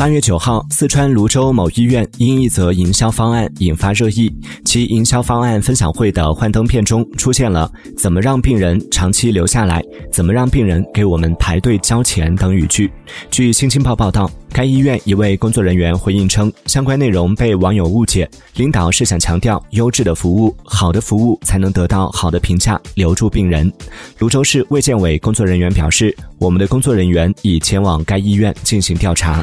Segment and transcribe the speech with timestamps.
[0.00, 4.34] 八月九号，四川泸州某医院因一则营销方案引发热议。
[4.64, 9.84] 其营销方案分享会的幻灯片中出现了“怎么让病人长期留下来？
[10.10, 12.90] 怎么让病人给我们排队交钱”等语句。
[13.30, 23.72] 据《新京报》报道，该医院一位工作人员回应称，相关内容被网友误解，领导是想强调优质的服务，好的服务才能得到好的评价，留住病人。
[24.18, 29.40] 泸州市卫健委工作人员表示，我们的工作人员已前往该医院进行调查。